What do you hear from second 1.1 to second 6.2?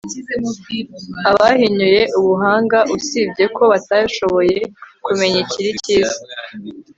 abahinyuye ubuhanga, usibye ko batashoboye kumenya ikiri cyiza